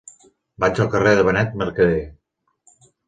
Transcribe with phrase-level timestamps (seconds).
[0.63, 2.01] Vaig al carrer de Benet Mercadé.